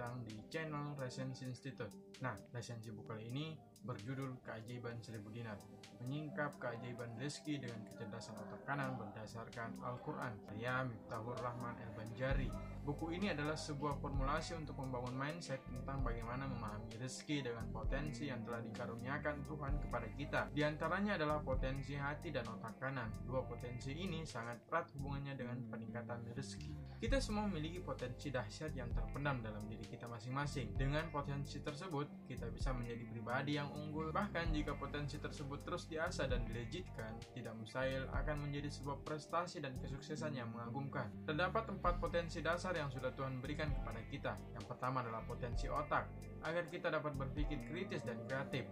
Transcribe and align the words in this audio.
datang 0.00 0.24
di 0.24 0.32
channel 0.48 0.96
Resensi 0.96 1.44
Institute 1.44 2.16
Nah, 2.24 2.32
resensi 2.56 2.88
buku 2.88 3.04
kali 3.04 3.28
ini 3.28 3.52
berjudul 3.84 4.40
Keajaiban 4.40 4.96
Seribu 5.04 5.28
Dinar 5.28 5.60
Menyingkap 6.00 6.56
keajaiban 6.56 7.20
rezeki 7.20 7.68
dengan 7.68 7.84
kecerdasan 7.84 8.40
otak 8.40 8.64
kanan 8.64 8.96
berdasarkan 8.96 9.76
Al-Quran 9.84 10.40
Saya 10.48 10.88
Miftahur 10.88 11.36
Rahman 11.36 11.76
El-Banjari 11.84 12.48
Buku 12.80 13.12
ini 13.12 13.28
adalah 13.28 13.60
sebuah 13.60 14.00
formulasi 14.00 14.56
untuk 14.56 14.80
membangun 14.80 15.12
mindset 15.12 15.60
tentang 15.68 16.00
bagaimana 16.00 16.48
memahami 16.48 16.96
rezeki 16.96 17.52
dengan 17.52 17.68
potensi 17.68 18.24
yang 18.24 18.40
telah 18.40 18.64
dikaruniakan 18.64 19.44
Tuhan 19.44 19.74
kepada 19.84 20.08
kita. 20.16 20.40
Di 20.48 20.64
antaranya 20.64 21.20
adalah 21.20 21.44
potensi 21.44 21.92
hati 21.92 22.32
dan 22.32 22.48
otak 22.48 22.80
kanan. 22.80 23.12
Dua 23.28 23.44
potensi 23.44 23.92
ini 23.92 24.24
sangat 24.24 24.64
erat 24.72 24.88
hubungannya 24.96 25.36
dengan 25.36 25.60
peningkatan 25.68 26.24
rezeki. 26.32 26.72
Kita 27.04 27.20
semua 27.20 27.44
memiliki 27.52 27.84
potensi 27.84 28.32
dahsyat 28.32 28.72
yang 28.72 28.88
terpendam 28.96 29.44
dalam 29.44 29.60
diri 29.68 29.84
kita 29.90 30.06
masing-masing. 30.06 30.78
Dengan 30.78 31.10
potensi 31.10 31.58
tersebut, 31.58 32.06
kita 32.30 32.46
bisa 32.48 32.70
menjadi 32.70 33.02
pribadi 33.10 33.58
yang 33.58 33.66
unggul. 33.74 34.14
Bahkan 34.14 34.54
jika 34.54 34.78
potensi 34.78 35.18
tersebut 35.18 35.66
terus 35.66 35.90
diasah 35.90 36.30
dan 36.30 36.46
dilejitkan, 36.46 37.18
tidak 37.34 37.58
mustahil 37.58 38.06
akan 38.14 38.46
menjadi 38.46 38.70
sebuah 38.70 39.02
prestasi 39.02 39.58
dan 39.58 39.74
kesuksesan 39.82 40.38
yang 40.38 40.48
mengagumkan. 40.54 41.10
Terdapat 41.26 41.66
empat 41.68 41.98
potensi 41.98 42.38
dasar 42.38 42.72
yang 42.78 42.88
sudah 42.88 43.10
Tuhan 43.12 43.42
berikan 43.42 43.74
kepada 43.74 44.00
kita. 44.06 44.32
Yang 44.54 44.64
pertama 44.70 45.02
adalah 45.02 45.26
potensi 45.26 45.66
otak, 45.66 46.06
agar 46.46 46.64
kita 46.70 46.88
dapat 46.88 47.18
berpikir 47.18 47.58
kritis 47.68 48.06
dan 48.06 48.16
kreatif. 48.30 48.64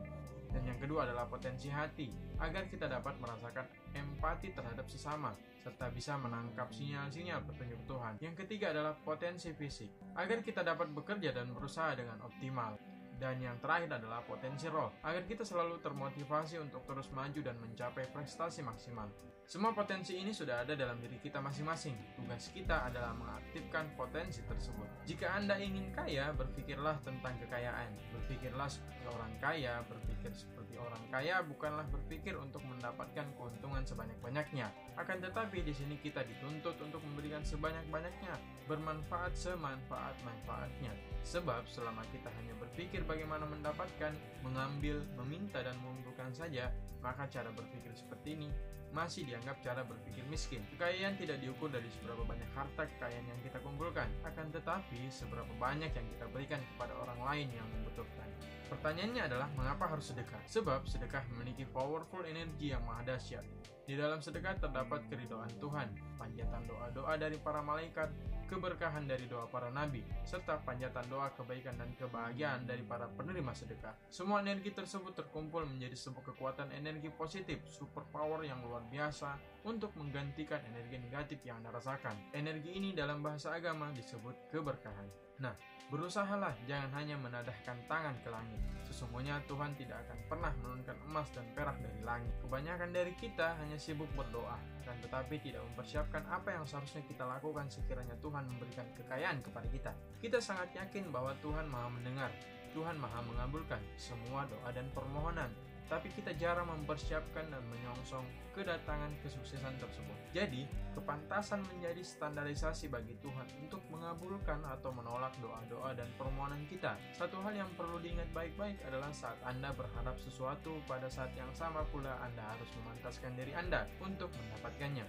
Dan 0.49 0.65
yang 0.65 0.79
kedua 0.81 1.05
adalah 1.05 1.29
potensi 1.29 1.69
hati, 1.69 2.09
agar 2.41 2.67
kita 2.73 2.89
dapat 2.89 3.21
merasakan 3.21 3.69
empati 3.93 4.57
terhadap 4.57 4.89
sesama, 4.89 5.37
serta 5.61 5.93
bisa 5.93 6.17
menangkap 6.17 6.73
sinyal-sinyal 6.73 7.45
petunjuk 7.45 7.81
Tuhan. 7.85 8.17
Yang 8.25 8.35
ketiga 8.45 8.73
adalah 8.73 8.97
potensi 8.97 9.53
fisik, 9.53 9.93
agar 10.17 10.41
kita 10.41 10.65
dapat 10.65 10.89
bekerja 10.97 11.37
dan 11.37 11.53
berusaha 11.53 11.93
dengan 11.93 12.17
optimal. 12.25 12.81
Dan 13.19 13.43
yang 13.43 13.59
terakhir 13.59 13.99
adalah 13.99 14.23
potensi 14.23 14.71
roh, 14.71 14.95
agar 15.03 15.27
kita 15.27 15.43
selalu 15.43 15.83
termotivasi 15.83 16.63
untuk 16.63 16.87
terus 16.87 17.11
maju 17.11 17.41
dan 17.43 17.59
mencapai 17.59 18.07
prestasi 18.15 18.63
maksimal. 18.63 19.11
Semua 19.49 19.73
potensi 19.73 20.13
ini 20.13 20.29
sudah 20.29 20.61
ada 20.61 20.77
dalam 20.77 21.01
diri 21.01 21.17
kita 21.19 21.41
masing-masing. 21.41 21.97
Tugas 22.15 22.53
kita 22.53 22.85
adalah 22.85 23.17
mengaktifkan 23.17 23.89
potensi 23.97 24.45
tersebut. 24.45 24.85
Jika 25.09 25.41
Anda 25.41 25.57
ingin 25.57 25.89
kaya, 25.97 26.37
berpikirlah 26.37 27.01
tentang 27.01 27.33
kekayaan. 27.41 27.97
Berpikirlah 28.13 28.69
seperti 28.69 29.09
orang 29.09 29.33
kaya, 29.41 29.81
berpikir 29.89 30.31
seperti 30.37 30.77
orang 30.77 31.01
kaya 31.09 31.41
bukanlah 31.41 31.89
berpikir 31.89 32.37
untuk 32.37 32.61
mendapatkan 32.61 33.25
keuntungan 33.41 33.81
sebanyak-banyaknya. 33.89 34.69
Akan 35.01 35.25
tetapi 35.25 35.65
di 35.65 35.73
sini 35.73 35.97
kita 35.97 36.29
dituntut 36.29 36.77
untuk 36.85 37.01
memberikan 37.01 37.41
sebanyak-banyaknya, 37.41 38.37
bermanfaat 38.69 39.33
semanfaat-manfaatnya. 39.33 40.93
Sebab 41.25 41.65
selama 41.65 42.05
kita 42.13 42.29
hanya 42.37 42.53
berpikir 42.61 43.08
bagaimana 43.09 43.49
mendapatkan, 43.49 44.13
mengambil, 44.45 45.01
meminta 45.25 45.65
dan 45.65 45.75
mengumpulkan 45.81 46.29
saja, 46.37 46.69
maka 47.01 47.25
cara 47.33 47.49
berpikir 47.57 47.97
seperti 47.97 48.37
ini 48.37 48.53
masih 48.93 49.25
dianggap 49.29 49.61
cara 49.65 49.85
berpikir 49.85 50.25
miskin. 50.29 50.65
Kekayaan 50.77 51.17
tidak 51.17 51.41
diukur 51.41 51.69
dari 51.73 51.89
seberapa 51.93 52.25
banyak 52.25 52.49
harta 52.53 52.85
kekayaan 52.85 53.25
yang 53.25 53.41
kita 53.45 53.59
kumpulkan, 53.65 54.09
akan 54.25 54.47
tetapi 54.53 55.09
seberapa 55.09 55.53
banyak 55.57 55.93
yang 55.93 56.07
kita 56.17 56.25
berikan 56.29 56.61
kepada 56.77 56.93
orang 57.01 57.21
lain 57.25 57.49
yang 57.53 57.69
membutuhkan. 57.73 58.29
Pertanyaannya 58.69 59.23
adalah 59.25 59.49
mengapa 59.57 59.89
harus 59.89 60.13
sedekah? 60.13 60.41
Sebab 60.45 60.85
sedekah 60.85 61.25
memiliki 61.33 61.65
powerful 61.65 62.21
energi 62.29 62.77
yang 62.77 62.85
maha 62.85 63.17
dahsyat. 63.17 63.45
Di 63.89 63.97
dalam 63.97 64.21
sedekah 64.21 64.61
terdapat 64.61 65.01
keridhaan 65.09 65.49
Tuhan, 65.65 65.89
panjatan 66.21 66.61
doa-doa 66.69 67.17
dari 67.17 67.41
para 67.41 67.65
malaikat, 67.65 68.13
keberkahan 68.45 69.09
dari 69.09 69.25
doa 69.25 69.49
para 69.49 69.73
nabi, 69.73 70.05
serta 70.29 70.61
panjatan 70.61 71.09
doa 71.09 71.33
kebaikan 71.33 71.73
dan 71.81 71.97
kebahagiaan 71.97 72.69
dari 72.69 72.85
para 72.85 73.09
penerima 73.09 73.49
sedekah. 73.57 73.97
Semua 74.13 74.45
energi 74.45 74.77
tersebut 74.77 75.17
terkumpul 75.17 75.65
menjadi 75.65 75.97
sebuah 75.97 76.37
kekuatan 76.37 76.69
energi 76.77 77.09
positif, 77.09 77.65
super 77.65 78.05
power 78.13 78.45
yang 78.45 78.61
luar 78.61 78.85
biasa 78.93 79.41
untuk 79.65 79.97
menggantikan 79.97 80.61
energi 80.69 81.01
negatif 81.01 81.41
yang 81.49 81.65
Anda 81.65 81.73
rasakan. 81.73 82.37
Energi 82.37 82.77
ini 82.77 82.93
dalam 82.93 83.25
bahasa 83.25 83.57
agama 83.57 83.89
disebut 83.97 84.53
keberkahan. 84.53 85.09
Nah, 85.39 85.55
berusahalah 85.89 86.51
jangan 86.67 86.91
hanya 86.99 87.15
menadahkan 87.15 87.79
tangan 87.87 88.19
ke 88.21 88.29
langit. 88.29 88.59
Sesungguhnya 88.83 89.39
Tuhan 89.47 89.79
tidak 89.79 90.03
akan 90.09 90.19
pernah 90.27 90.53
menurunkan 90.59 90.99
emas 91.07 91.31
dan 91.31 91.47
perak 91.55 91.79
dari 91.79 92.03
langit. 92.03 92.35
Kebanyakan 92.43 92.91
dari 92.91 93.15
kita 93.15 93.55
hanya 93.63 93.78
sibuk 93.79 94.11
berdoa, 94.19 94.59
dan 94.85 94.99
tetapi 95.01 95.39
tidak 95.41 95.63
mempersiapkan 95.73 96.27
apa 96.29 96.53
yang 96.53 96.67
seharusnya 96.67 97.01
kita 97.07 97.25
lakukan 97.25 97.71
sekiranya 97.71 98.19
Tuhan 98.19 98.45
memberikan 98.51 98.85
kekayaan 98.99 99.39
kepada 99.41 99.69
kita. 99.71 99.93
Kita 100.19 100.39
sangat 100.43 100.75
yakin 100.75 101.15
bahwa 101.15 101.33
Tuhan 101.41 101.71
maha 101.71 101.89
mendengar, 101.89 102.31
Tuhan 102.75 102.99
maha 102.99 103.23
mengabulkan 103.25 103.81
semua 103.97 104.45
doa 104.51 104.69
dan 104.75 104.91
permohonan 104.93 105.49
tapi 105.89 106.13
kita 106.13 106.37
jarang 106.37 106.69
mempersiapkan 106.69 107.49
dan 107.49 107.65
menyongsong 107.73 108.25
kedatangan 108.53 109.13
kesuksesan 109.25 109.81
tersebut. 109.81 110.19
Jadi, 110.37 110.69
kepantasan 110.93 111.65
menjadi 111.65 112.05
standarisasi 112.05 112.93
bagi 112.93 113.17
Tuhan 113.25 113.49
untuk 113.65 113.81
mengabulkan 113.89 114.61
atau 114.69 114.93
menolak 114.93 115.33
doa-doa 115.41 115.97
dan 115.97 116.07
permohonan 116.21 116.61
kita. 116.69 117.01
Satu 117.17 117.41
hal 117.41 117.57
yang 117.57 117.71
perlu 117.75 117.97
diingat 118.05 118.29
baik-baik 118.37 118.77
adalah 118.85 119.09
saat 119.17 119.41
Anda 119.49 119.73
berharap 119.73 120.21
sesuatu, 120.21 120.77
pada 120.85 121.09
saat 121.09 121.33
yang 121.33 121.49
sama 121.57 121.83
pula 121.89 122.21
Anda 122.21 122.45
harus 122.53 122.69
memantaskan 122.85 123.33
diri 123.35 123.57
Anda 123.57 123.89
untuk 124.05 124.29
mendapatkannya. 124.37 125.09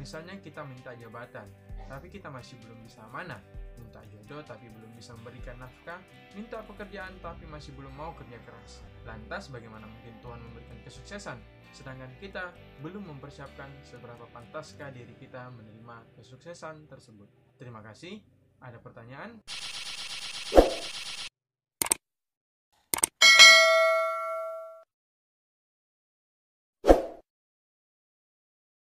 Misalnya 0.00 0.40
kita 0.40 0.64
minta 0.64 0.96
jabatan, 0.96 1.46
tapi 1.86 2.08
kita 2.08 2.32
masih 2.32 2.56
belum 2.64 2.80
bisa 2.82 3.04
mana 3.12 3.38
minta 3.78 4.00
jodoh 4.10 4.40
tapi 4.46 4.70
belum 4.70 4.92
bisa 4.94 5.14
memberikan 5.18 5.58
nafkah, 5.58 6.00
minta 6.34 6.62
pekerjaan 6.64 7.14
tapi 7.18 7.46
masih 7.46 7.74
belum 7.74 7.92
mau 7.94 8.12
kerja 8.14 8.38
keras. 8.42 8.82
Lantas 9.04 9.50
bagaimana 9.50 9.84
mungkin 9.88 10.14
Tuhan 10.22 10.40
memberikan 10.40 10.78
kesuksesan? 10.84 11.38
Sedangkan 11.74 12.10
kita 12.22 12.54
belum 12.80 13.10
mempersiapkan 13.10 13.66
seberapa 13.82 14.30
pantaskah 14.30 14.94
diri 14.94 15.14
kita 15.18 15.50
menerima 15.50 16.06
kesuksesan 16.20 16.86
tersebut. 16.86 17.26
Terima 17.58 17.82
kasih. 17.82 18.22
Ada 18.62 18.78
pertanyaan? 18.78 19.42